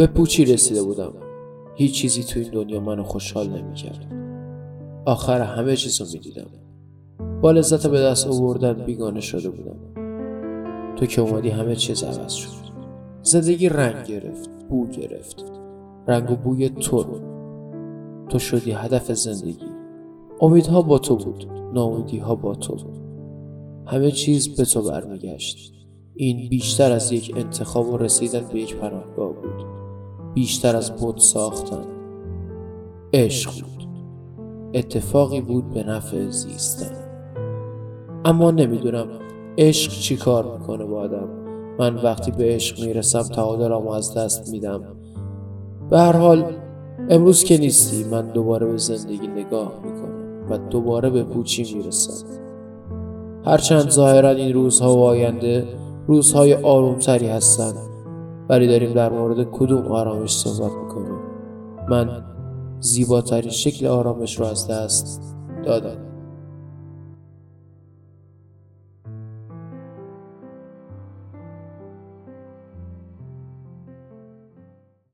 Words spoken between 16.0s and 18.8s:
رنگ و بوی تو. تو شدی